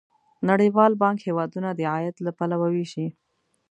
[0.49, 3.07] نړیوال بانک هیوادونه د عاید له پلوه ویشي.